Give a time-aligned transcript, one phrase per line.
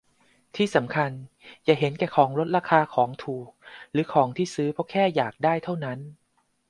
[0.55, 1.11] ที่สำคัญ
[1.65, 3.49] อย่าเห็นแก่ของลดราคา ของถูก
[3.91, 5.99] หรือของที่ซื้อเพราะแค่อยากได้เท่านั้น